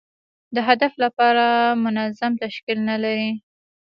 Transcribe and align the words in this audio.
د 0.55 0.57
هدف 0.67 0.93
لپاره 1.03 1.45
منظم 1.83 2.31
تشکیل 2.43 2.79
نه 2.89 2.95
لري. 3.03 3.31